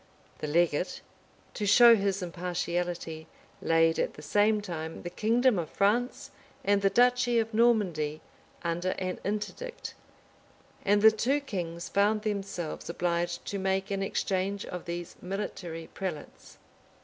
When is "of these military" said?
14.65-15.85